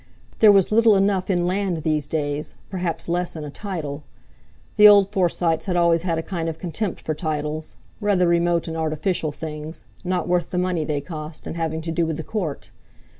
[0.39, 4.01] There was little enough in land, these days; perhaps less in a title.
[4.77, 8.75] The old Forsytes had always had a kind of contempt for titles, rather remote and
[8.75, 12.71] artificial things—not worth the money they cost, and having to do with the Court.